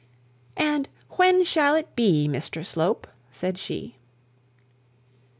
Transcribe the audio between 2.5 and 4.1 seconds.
Slope?' said she.